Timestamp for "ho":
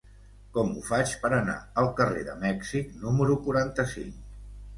0.77-0.85